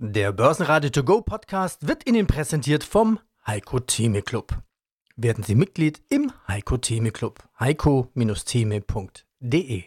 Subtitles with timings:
[0.00, 4.56] Der Börsenradio To Go Podcast wird Ihnen präsentiert vom Heiko Theme Club.
[5.16, 7.42] Werden Sie Mitglied im Heiko Theme Club.
[7.58, 9.82] heiko-theme.de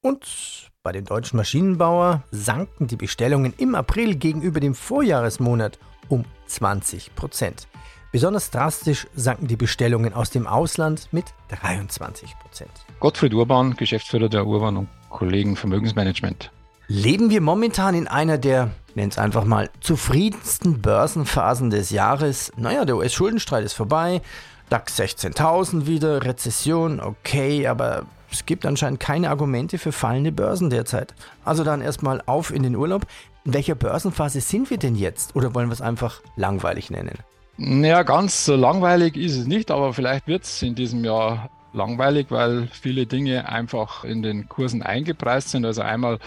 [0.00, 7.16] Und bei dem deutschen Maschinenbauer sanken die Bestellungen im April gegenüber dem Vorjahresmonat um 20
[7.16, 7.66] Prozent.
[8.10, 11.26] Besonders drastisch sanken die Bestellungen aus dem Ausland mit
[11.60, 12.70] 23 Prozent.
[13.00, 16.50] Gottfried Urban, Geschäftsführer der Urban und Kollegen Vermögensmanagement.
[16.86, 22.50] Leben wir momentan in einer der, nenn es einfach mal, zufriedensten Börsenphasen des Jahres?
[22.56, 24.22] Naja, der US-Schuldenstreit ist vorbei,
[24.70, 31.14] DAX 16.000 wieder, Rezession, okay, aber es gibt anscheinend keine Argumente für fallende Börsen derzeit.
[31.44, 33.06] Also dann erstmal auf in den Urlaub.
[33.44, 35.36] In welcher Börsenphase sind wir denn jetzt?
[35.36, 37.18] Oder wollen wir es einfach langweilig nennen?
[37.60, 42.28] Naja, ganz so langweilig ist es nicht, aber vielleicht wird es in diesem Jahr langweilig,
[42.30, 45.66] weil viele Dinge einfach in den Kursen eingepreist sind.
[45.66, 46.20] Also einmal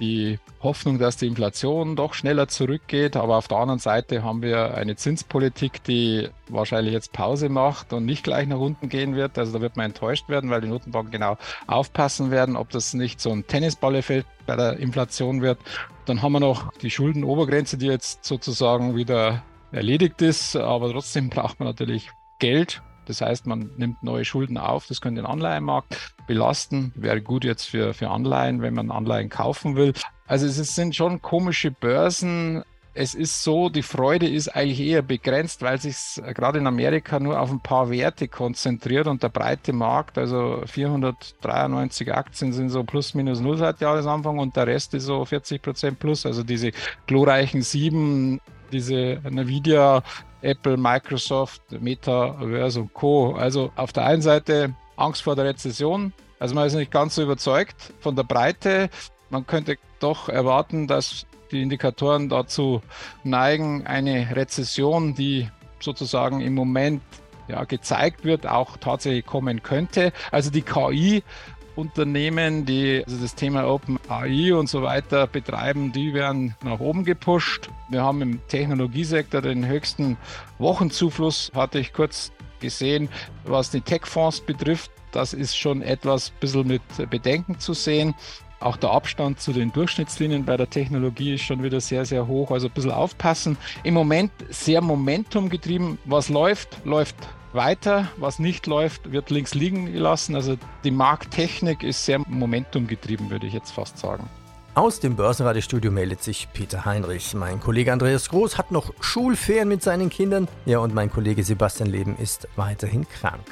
[0.00, 3.16] die Hoffnung, dass die Inflation doch schneller zurückgeht.
[3.16, 8.06] Aber auf der anderen Seite haben wir eine Zinspolitik, die wahrscheinlich jetzt Pause macht und
[8.06, 9.36] nicht gleich nach unten gehen wird.
[9.36, 13.20] Also da wird man enttäuscht werden, weil die Notenbanken genau aufpassen werden, ob das nicht
[13.20, 15.58] so ein Tennisballeffekt bei der Inflation wird.
[16.06, 21.58] Dann haben wir noch die Schuldenobergrenze, die jetzt sozusagen wieder erledigt ist, aber trotzdem braucht
[21.60, 22.82] man natürlich Geld.
[23.06, 24.86] Das heißt, man nimmt neue Schulden auf.
[24.86, 26.92] Das könnte den Anleihenmarkt belasten.
[26.94, 29.94] Wäre gut jetzt für, für Anleihen, wenn man Anleihen kaufen will.
[30.26, 32.62] Also es sind schon komische Börsen.
[32.92, 35.96] Es ist so, die Freude ist eigentlich eher begrenzt, weil sich
[36.34, 42.12] gerade in Amerika nur auf ein paar Werte konzentriert und der breite Markt, also 493
[42.12, 45.98] Aktien sind so plus minus null seit Jahresanfang und der Rest ist so 40 Prozent
[45.98, 46.26] plus.
[46.26, 46.72] Also diese
[47.06, 48.40] glorreichen sieben
[48.72, 50.02] diese Nvidia,
[50.42, 53.34] Apple, Microsoft, Metaverse und Co.
[53.34, 56.12] Also auf der einen Seite Angst vor der Rezession.
[56.38, 58.90] Also man ist nicht ganz so überzeugt von der Breite.
[59.30, 62.82] Man könnte doch erwarten, dass die Indikatoren dazu
[63.24, 65.48] neigen, eine Rezession, die
[65.80, 67.02] sozusagen im Moment
[67.48, 70.12] ja, gezeigt wird, auch tatsächlich kommen könnte.
[70.30, 71.22] Also die KI
[71.78, 77.04] Unternehmen, die also das Thema Open AI und so weiter betreiben, die werden nach oben
[77.04, 77.70] gepusht.
[77.88, 80.16] Wir haben im Technologiesektor den höchsten
[80.58, 83.08] Wochenzufluss, hatte ich kurz gesehen,
[83.44, 84.90] was die Tech-Fonds betrifft.
[85.12, 88.14] Das ist schon etwas bisschen mit Bedenken zu sehen.
[88.58, 92.50] Auch der Abstand zu den Durchschnittslinien bei der Technologie ist schon wieder sehr, sehr hoch.
[92.50, 93.56] Also ein bisschen aufpassen.
[93.84, 95.96] Im Moment sehr Momentum getrieben.
[96.06, 97.14] Was läuft, läuft
[97.52, 98.08] weiter.
[98.16, 100.34] Was nicht läuft, wird links liegen gelassen.
[100.34, 104.28] Also die Markttechnik ist sehr momentumgetrieben, würde ich jetzt fast sagen.
[104.74, 107.34] Aus dem Börsenradiostudio meldet sich Peter Heinrich.
[107.34, 110.46] Mein Kollege Andreas Groß hat noch Schulferien mit seinen Kindern.
[110.66, 113.42] Ja, und mein Kollege Sebastian Leben ist weiterhin krank.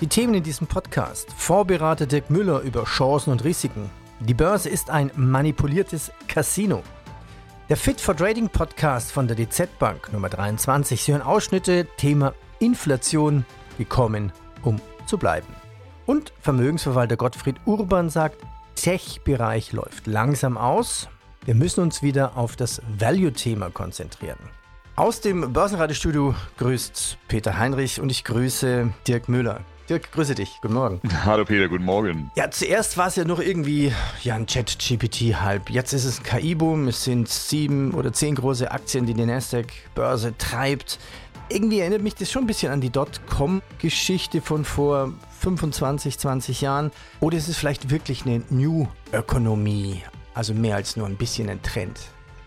[0.00, 1.32] Die Themen in diesem Podcast.
[1.36, 3.90] Vorberater Dirk Müller über Chancen und Risiken.
[4.18, 6.82] Die Börse ist ein manipuliertes Casino.
[7.68, 11.00] Der Fit for Trading Podcast von der DZ Bank Nummer 23.
[11.00, 13.44] Sie hören Ausschnitte, Thema Inflation
[13.78, 15.48] gekommen, um zu bleiben.
[16.06, 18.38] Und Vermögensverwalter Gottfried Urban sagt,
[18.76, 21.08] Tech-Bereich läuft langsam aus.
[21.44, 24.38] Wir müssen uns wieder auf das Value-Thema konzentrieren.
[24.96, 29.60] Aus dem Börsenradiostudio grüßt Peter Heinrich und ich grüße Dirk Müller.
[29.88, 30.58] Dirk, grüße dich.
[30.62, 31.00] Guten Morgen.
[31.24, 32.32] Hallo Peter, guten Morgen.
[32.34, 33.92] Ja, zuerst war es ja noch irgendwie
[34.24, 35.70] ja, ein Chat-GPT-Hype.
[35.70, 36.88] Jetzt ist es ein KI-Boom.
[36.88, 40.98] Es sind sieben oder zehn große Aktien, die die Nasdaq-Börse treibt
[41.48, 46.90] irgendwie erinnert mich das schon ein bisschen an die Dotcom-Geschichte von vor 25, 20 Jahren.
[47.20, 50.02] Oder ist es vielleicht wirklich eine New-Ökonomie?
[50.34, 51.98] Also mehr als nur ein bisschen ein Trend.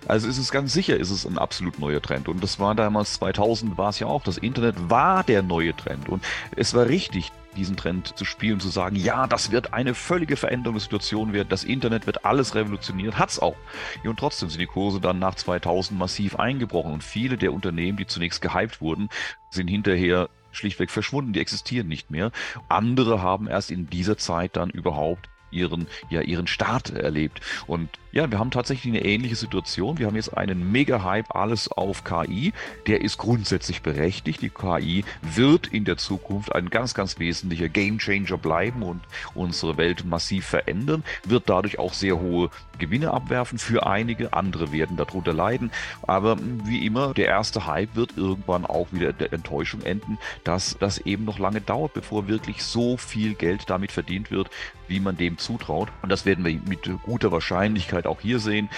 [0.07, 2.27] Also ist es ganz sicher, ist es ein absolut neuer Trend.
[2.27, 4.23] Und das war damals 2000 war es ja auch.
[4.23, 6.09] Das Internet war der neue Trend.
[6.09, 6.23] Und
[6.55, 7.31] es war richtig.
[7.55, 11.49] Diesen Trend zu spielen, zu sagen, ja, das wird eine völlige Veränderung der Situation werden,
[11.49, 13.55] das Internet wird alles revolutionieren, hat es auch.
[14.03, 18.07] Und trotzdem sind die Kurse dann nach 2000 massiv eingebrochen und viele der Unternehmen, die
[18.07, 19.09] zunächst gehypt wurden,
[19.49, 22.31] sind hinterher schlichtweg verschwunden, die existieren nicht mehr.
[22.67, 27.41] Andere haben erst in dieser Zeit dann überhaupt ihren, ja, ihren Start erlebt.
[27.67, 29.99] Und ja, wir haben tatsächlich eine ähnliche Situation.
[29.99, 32.53] Wir haben jetzt einen Mega-Hype, alles auf KI.
[32.87, 34.41] Der ist grundsätzlich berechtigt.
[34.41, 39.01] Die KI wird in der Zukunft ein ganz, ganz wesentlicher Game-Changer bleiben und
[39.35, 42.49] unsere Welt massiv verändern, wird dadurch auch sehr hohe
[42.79, 44.33] Gewinne abwerfen für einige.
[44.33, 45.71] Andere werden darunter leiden.
[46.01, 50.97] Aber wie immer, der erste Hype wird irgendwann auch wieder der Enttäuschung enden, dass das
[50.99, 54.49] eben noch lange dauert, bevor wirklich so viel Geld damit verdient wird,
[54.89, 55.89] wie man dem zutraut.
[56.01, 58.69] Und das werden wir mit guter Wahrscheinlichkeit auch hier sehen.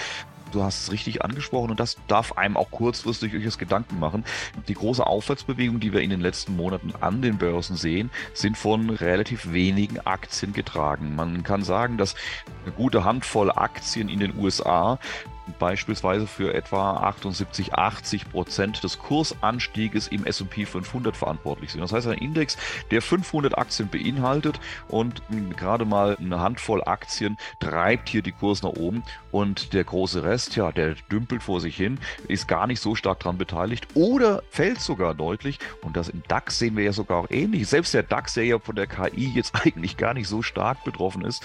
[0.52, 4.24] Du hast es richtig angesprochen und das darf einem auch kurzfristig durchaus Gedanken machen.
[4.68, 8.90] Die große Aufwärtsbewegung, die wir in den letzten Monaten an den Börsen sehen, sind von
[8.90, 11.16] relativ wenigen Aktien getragen.
[11.16, 12.14] Man kann sagen, dass
[12.64, 14.98] eine gute Handvoll Aktien in den USA
[15.58, 21.80] beispielsweise für etwa 78, 80 Prozent des Kursanstieges im S&P 500 verantwortlich sind.
[21.80, 22.56] Das heißt, ein Index,
[22.90, 25.22] der 500 Aktien beinhaltet und
[25.56, 30.41] gerade mal eine Handvoll Aktien treibt hier die Kurs nach oben und der große Rest,
[30.56, 31.98] ja, der dümpelt vor sich hin,
[32.28, 36.58] ist gar nicht so stark daran beteiligt oder fällt sogar deutlich und das im DAX
[36.58, 37.68] sehen wir ja sogar auch ähnlich.
[37.68, 41.24] Selbst der DAX, der ja von der KI jetzt eigentlich gar nicht so stark betroffen
[41.24, 41.42] ist,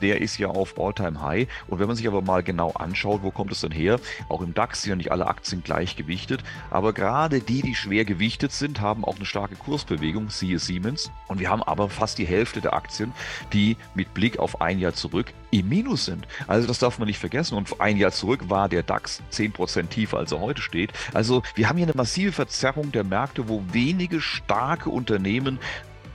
[0.00, 1.48] der ist ja auf All-Time High.
[1.68, 4.00] Und wenn man sich aber mal genau anschaut, wo kommt es denn her?
[4.28, 8.04] Auch im DAX sind ja nicht alle Aktien gleich gewichtet, aber gerade die, die schwer
[8.04, 11.10] gewichtet sind, haben auch eine starke Kursbewegung, siehe Siemens.
[11.28, 13.12] Und wir haben aber fast die Hälfte der Aktien,
[13.52, 16.26] die mit Blick auf ein Jahr zurück im Minus sind.
[16.46, 17.56] Also das darf man nicht vergessen.
[17.56, 20.92] Und ein Jahr zurück war der DAX 10% tiefer, als er heute steht.
[21.12, 25.58] Also wir haben hier eine massive Verzerrung der Märkte, wo wenige starke Unternehmen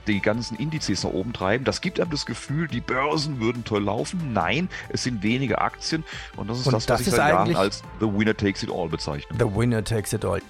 [0.06, 1.64] die ganzen Indizes nach oben treiben.
[1.64, 4.32] Das gibt einem das Gefühl, die Börsen würden toll laufen.
[4.32, 6.04] Nein, es sind wenige Aktien
[6.36, 8.70] und das ist und das, was das ich seit Jahren als The Winner Takes It
[8.70, 9.36] All bezeichne.
[9.38, 10.40] The Winner Takes It All.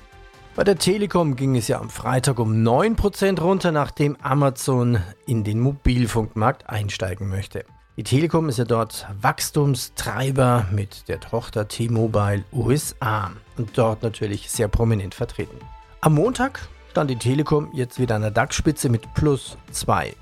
[0.54, 5.60] Bei der Telekom ging es ja am Freitag um 9% runter, nachdem Amazon in den
[5.60, 7.64] Mobilfunkmarkt einsteigen möchte.
[7.98, 14.68] Die Telekom ist ja dort Wachstumstreiber mit der Tochter T-Mobile USA und dort natürlich sehr
[14.68, 15.58] prominent vertreten.
[16.00, 20.14] Am Montag stand die Telekom jetzt wieder an der DAX-Spitze mit plus 2%.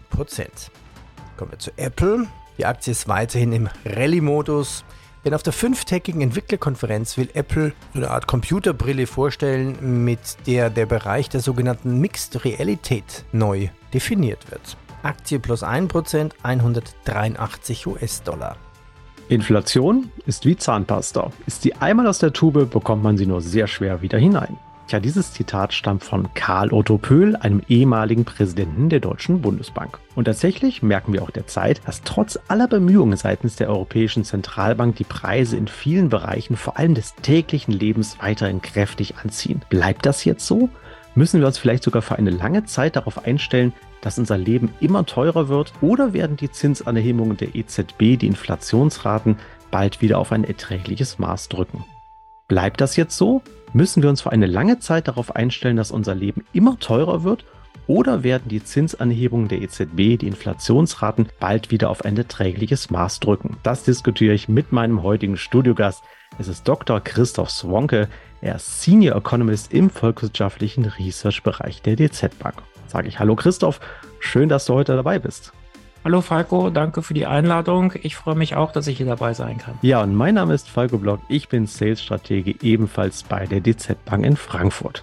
[1.36, 2.26] Kommen wir zu Apple.
[2.58, 4.84] Die Aktie ist weiterhin im Rallye-Modus.
[5.24, 10.18] Denn auf der fünftägigen Entwicklerkonferenz will Apple eine Art Computerbrille vorstellen, mit
[10.48, 14.76] der der Bereich der sogenannten Mixed Realität neu definiert wird.
[15.04, 18.56] Aktie plus 1%, 183 US-Dollar.
[19.28, 21.30] Inflation ist wie Zahnpasta.
[21.46, 24.58] Ist sie einmal aus der Tube, bekommt man sie nur sehr schwer wieder hinein.
[24.86, 29.98] Tja, dieses Zitat stammt von Karl Otto Pöhl, einem ehemaligen Präsidenten der Deutschen Bundesbank.
[30.14, 35.04] Und tatsächlich merken wir auch derzeit, dass trotz aller Bemühungen seitens der Europäischen Zentralbank die
[35.04, 39.62] Preise in vielen Bereichen, vor allem des täglichen Lebens, weiterhin kräftig anziehen.
[39.70, 40.68] Bleibt das jetzt so?
[41.14, 43.72] Müssen wir uns vielleicht sogar für eine lange Zeit darauf einstellen,
[44.02, 45.72] dass unser Leben immer teurer wird?
[45.80, 49.38] Oder werden die Zinsanhebungen der EZB die Inflationsraten
[49.70, 51.84] bald wieder auf ein erträgliches Maß drücken?
[52.48, 53.40] Bleibt das jetzt so?
[53.76, 57.44] Müssen wir uns für eine lange Zeit darauf einstellen, dass unser Leben immer teurer wird?
[57.88, 63.56] Oder werden die Zinsanhebungen der EZB die Inflationsraten bald wieder auf ein erträgliches Maß drücken?
[63.64, 66.04] Das diskutiere ich mit meinem heutigen Studiogast.
[66.38, 67.00] Es ist Dr.
[67.00, 68.08] Christoph Swonke.
[68.40, 72.62] Er ist Senior Economist im volkswirtschaftlichen Research-Bereich der DZ Bank.
[72.86, 73.80] Sage ich Hallo Christoph,
[74.20, 75.52] schön, dass du heute dabei bist.
[76.04, 77.94] Hallo Falco, danke für die Einladung.
[78.02, 79.78] Ich freue mich auch, dass ich hier dabei sein kann.
[79.80, 81.20] Ja, und mein Name ist Falco Block.
[81.28, 85.02] Ich bin Sales-Stratege ebenfalls bei der DZ Bank in Frankfurt.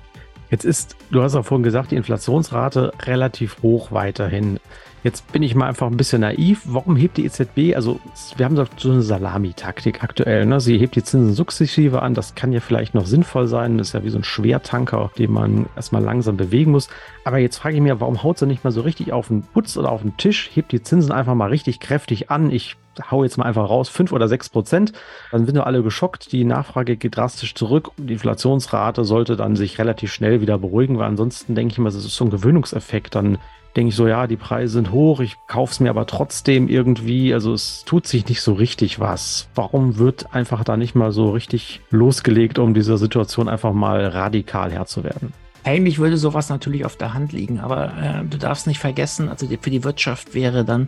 [0.52, 4.60] Jetzt ist, du hast auch vorhin gesagt, die Inflationsrate relativ hoch weiterhin.
[5.04, 6.62] Jetzt bin ich mal einfach ein bisschen naiv.
[6.66, 7.76] Warum hebt die EZB?
[7.76, 8.00] Also,
[8.38, 10.46] wir haben so eine Salamitaktik aktuell.
[10.46, 10.60] Ne?
[10.60, 12.14] Sie hebt die Zinsen sukzessive an.
[12.14, 13.80] Das kann ja vielleicht noch sinnvoll sein.
[13.80, 16.88] Das ist ja wie so ein Schwertanker, den man erstmal langsam bewegen muss.
[17.26, 19.76] Aber jetzt frage ich mich, warum haut sie nicht mal so richtig auf den Putz
[19.76, 20.52] oder auf den Tisch?
[20.54, 22.52] Hebt die Zinsen einfach mal richtig kräftig an.
[22.52, 22.76] Ich
[23.10, 24.94] hau jetzt mal einfach raus, fünf oder sechs Prozent.
[25.32, 26.32] Dann sind wir alle geschockt.
[26.32, 27.90] Die Nachfrage geht drastisch zurück.
[27.98, 31.96] Die Inflationsrate sollte dann sich relativ schnell wieder beruhigen, weil ansonsten denke ich mal, das
[31.96, 33.16] ist so ein Gewöhnungseffekt.
[33.16, 33.40] Dann
[33.76, 37.34] denke ich so, ja, die Preise sind hoch, ich kaufe es mir aber trotzdem irgendwie.
[37.34, 39.48] Also es tut sich nicht so richtig was.
[39.56, 44.72] Warum wird einfach da nicht mal so richtig losgelegt, um dieser Situation einfach mal radikal
[44.72, 45.34] Herr zu werden?
[45.64, 49.48] Eigentlich würde sowas natürlich auf der Hand liegen, aber äh, du darfst nicht vergessen, also
[49.48, 50.88] für die Wirtschaft wäre dann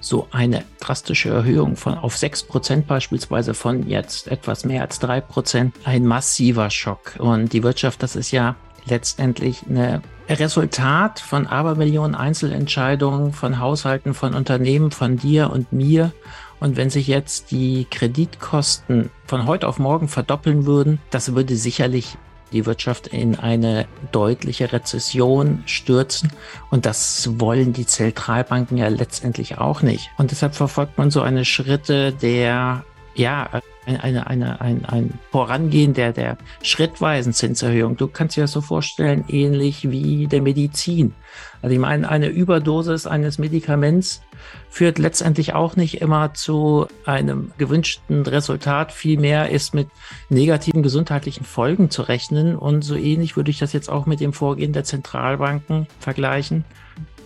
[0.00, 6.06] so eine drastische Erhöhung von auf 6% beispielsweise von jetzt etwas mehr als 3% ein
[6.06, 7.16] massiver Schock.
[7.18, 14.34] Und die Wirtschaft, das ist ja letztendlich ein Resultat von Abermillionen Einzelentscheidungen von Haushalten, von
[14.34, 16.12] Unternehmen, von dir und mir.
[16.60, 22.16] Und wenn sich jetzt die Kreditkosten von heute auf morgen verdoppeln würden, das würde sicherlich
[22.52, 26.32] die Wirtschaft in eine deutliche Rezession stürzen.
[26.70, 30.10] Und das wollen die Zentralbanken ja letztendlich auch nicht.
[30.16, 33.48] Und deshalb verfolgt man so eine Schritte der ja,
[33.86, 37.96] eine, eine, ein, ein Vorangehen der, der schrittweisen Zinserhöhung.
[37.96, 41.14] Du kannst dir das so vorstellen, ähnlich wie der Medizin.
[41.62, 44.22] Also ich meine, eine Überdosis eines Medikaments
[44.70, 48.92] führt letztendlich auch nicht immer zu einem gewünschten Resultat.
[48.92, 49.88] Vielmehr ist mit
[50.28, 52.56] negativen gesundheitlichen Folgen zu rechnen.
[52.56, 56.64] Und so ähnlich würde ich das jetzt auch mit dem Vorgehen der Zentralbanken vergleichen.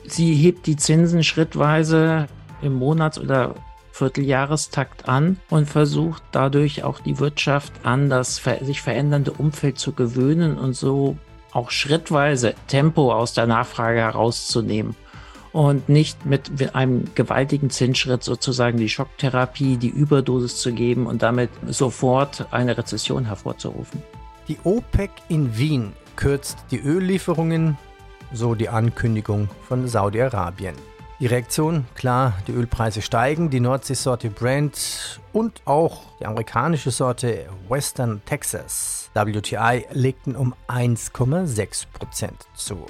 [0.06, 2.28] Sie hebt die Zinsen schrittweise
[2.62, 3.54] im Monats- oder
[3.98, 10.56] Vierteljahrestakt an und versucht dadurch auch die Wirtschaft an das sich verändernde Umfeld zu gewöhnen
[10.56, 11.16] und so
[11.52, 14.94] auch schrittweise Tempo aus der Nachfrage herauszunehmen
[15.52, 21.50] und nicht mit einem gewaltigen Zinsschritt sozusagen die Schocktherapie, die Überdosis zu geben und damit
[21.66, 24.02] sofort eine Rezession hervorzurufen.
[24.46, 27.76] Die OPEC in Wien kürzt die Öllieferungen,
[28.32, 30.74] so die Ankündigung von Saudi-Arabien.
[31.20, 38.22] Die Reaktion, klar, die Ölpreise steigen, die Nordseesorte Brent und auch die amerikanische Sorte Western
[38.24, 42.86] Texas WTI legten um 1,6% zu.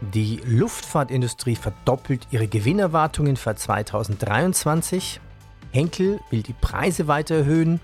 [0.00, 5.20] Die Luftfahrtindustrie verdoppelt ihre Gewinnerwartungen für 2023.
[5.70, 7.78] Henkel will die Preise weiter erhöhen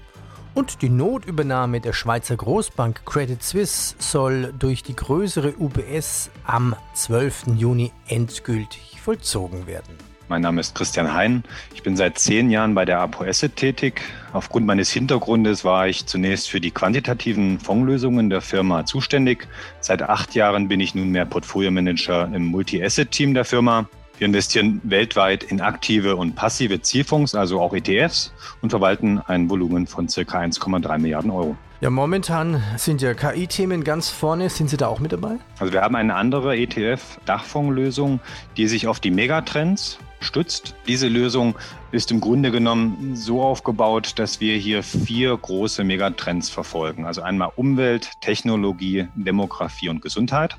[0.55, 7.57] und die Notübernahme der Schweizer Großbank Credit Suisse soll durch die größere UBS am 12.
[7.57, 9.99] Juni endgültig vollzogen werden.
[10.29, 11.45] Mein Name ist Christian Hein.
[11.75, 14.01] Ich bin seit zehn Jahren bei der Apo Asset tätig.
[14.33, 19.47] Aufgrund meines Hintergrundes war ich zunächst für die quantitativen Fondslösungen der Firma zuständig.
[19.81, 23.87] Seit acht Jahren bin ich nunmehr Portfolio-Manager im Multi-Asset-Team der Firma.
[24.19, 29.89] Wir investieren weltweit in aktive und passive Zielfonds, also auch ETFs, und verwalten ein Volumen
[29.89, 31.57] von circa 1,3 Milliarden Euro.
[31.81, 34.49] Ja, momentan sind ja KI-Themen ganz vorne.
[34.49, 35.37] Sind Sie da auch mit dabei?
[35.59, 38.21] Also wir haben eine andere ETF-Dachfondslösung,
[38.57, 40.75] die sich auf die Megatrends stützt.
[40.87, 41.57] Diese Lösung
[41.91, 47.05] ist im Grunde genommen so aufgebaut, dass wir hier vier große Megatrends verfolgen.
[47.05, 50.57] Also einmal Umwelt, Technologie, Demografie und Gesundheit.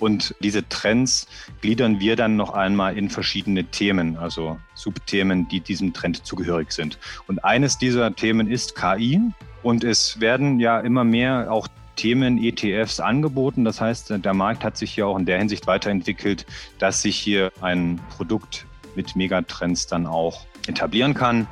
[0.00, 1.26] Und diese Trends
[1.60, 6.98] gliedern wir dann noch einmal in verschiedene Themen, also Subthemen, die diesem Trend zugehörig sind.
[7.26, 9.20] Und eines dieser Themen ist KI.
[9.62, 13.64] Und es werden ja immer mehr auch Themen ETFs angeboten.
[13.64, 16.46] Das heißt, der Markt hat sich hier auch in der Hinsicht weiterentwickelt,
[16.78, 21.48] dass sich hier ein Produkt mit Megatrends dann auch etablieren kann.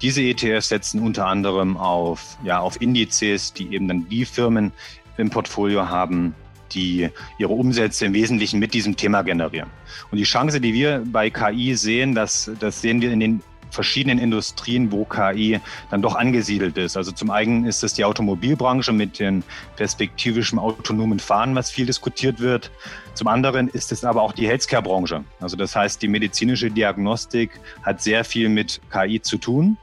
[0.00, 4.72] Diese ETFs setzen unter anderem auf, ja, auf Indizes, die eben dann die Firmen
[5.16, 6.34] im Portfolio haben,
[6.74, 9.70] die ihre Umsätze im Wesentlichen mit diesem Thema generieren.
[10.10, 13.42] Und die Chance, die wir bei KI sehen, das, das sehen wir in den
[13.74, 16.96] verschiedenen Industrien, wo KI dann doch angesiedelt ist.
[16.96, 19.42] Also zum einen ist es die Automobilbranche mit den
[19.76, 22.70] perspektivischen autonomen Fahren, was viel diskutiert wird.
[23.14, 25.24] Zum anderen ist es aber auch die Healthcare-Branche.
[25.40, 29.76] Also das heißt, die medizinische Diagnostik hat sehr viel mit KI zu tun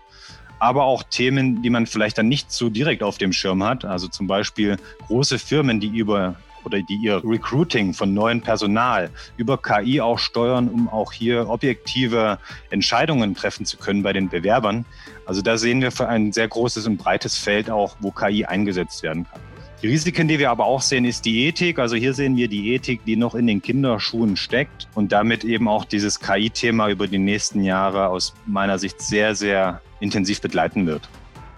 [0.62, 3.84] aber auch Themen, die man vielleicht dann nicht so direkt auf dem Schirm hat.
[3.84, 9.58] Also zum Beispiel große Firmen, die über oder die ihr Recruiting von neuem Personal über
[9.58, 12.40] KI auch steuern, um auch hier objektive
[12.70, 14.86] Entscheidungen treffen zu können bei den Bewerbern.
[15.26, 19.04] Also da sehen wir für ein sehr großes und breites Feld auch, wo KI eingesetzt
[19.04, 19.42] werden kann.
[19.82, 21.80] Die Risiken, die wir aber auch sehen, ist die Ethik.
[21.80, 25.68] Also hier sehen wir die Ethik, die noch in den Kinderschuhen steckt und damit eben
[25.68, 31.10] auch dieses KI-Thema über die nächsten Jahre aus meiner Sicht sehr, sehr intensiv begleiten wird.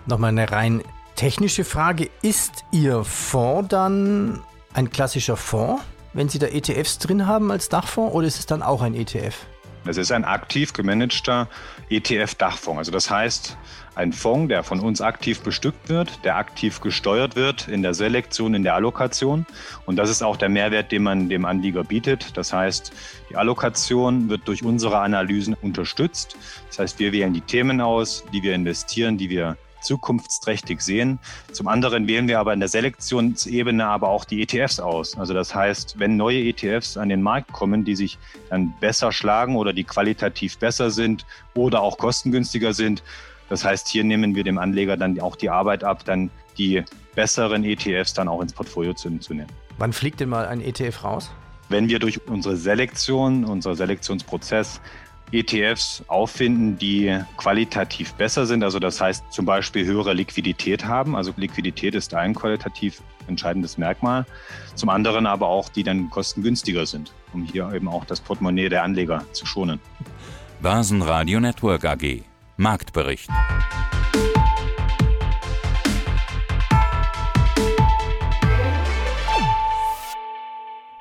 [0.06, 0.82] Nochmal eine rein
[1.18, 2.10] technische Frage.
[2.22, 4.42] Ist Ihr Fonds dann
[4.74, 8.62] ein klassischer Fonds, wenn Sie da ETFs drin haben als Dachfonds, oder ist es dann
[8.62, 9.36] auch ein ETF?
[9.86, 11.50] Es ist ein aktiv gemanagter
[11.90, 12.78] ETF-Dachfonds.
[12.78, 13.58] Also das heißt,
[13.96, 18.54] ein Fonds, der von uns aktiv bestückt wird, der aktiv gesteuert wird in der Selektion,
[18.54, 19.46] in der Allokation.
[19.86, 22.38] Und das ist auch der Mehrwert, den man dem Anlieger bietet.
[22.38, 22.94] Das heißt,
[23.30, 26.38] die Allokation wird durch unsere Analysen unterstützt.
[26.70, 31.20] Das heißt, wir wählen die Themen aus, die wir investieren, die wir zukunftsträchtig sehen.
[31.52, 35.18] Zum anderen wählen wir aber in der Selektionsebene aber auch die ETFs aus.
[35.18, 38.18] Also das heißt, wenn neue ETFs an den Markt kommen, die sich
[38.50, 43.04] dann besser schlagen oder die qualitativ besser sind oder auch kostengünstiger sind,
[43.50, 46.84] das heißt, hier nehmen wir dem Anleger dann auch die Arbeit ab, dann die
[47.16, 49.50] besseren ETFs dann auch ins Portfolio zu, zu nehmen.
[49.78, 51.32] Wann fliegt denn mal ein ETF raus?
[51.70, 54.82] Wenn wir durch unsere Selektion, unser Selektionsprozess
[55.34, 58.64] ETFs auffinden, die qualitativ besser sind.
[58.64, 61.16] Also das heißt zum Beispiel höhere Liquidität haben.
[61.16, 64.26] Also Liquidität ist ein qualitativ entscheidendes Merkmal.
[64.76, 68.84] Zum anderen aber auch, die dann kostengünstiger sind, um hier eben auch das Portemonnaie der
[68.84, 69.80] Anleger zu schonen.
[70.62, 72.24] Börsenradio Network AG.
[72.58, 73.30] Marktbericht.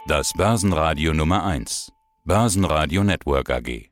[0.07, 1.93] Das Börsenradio Nummer 1.
[2.25, 3.92] Börsenradio Network AG.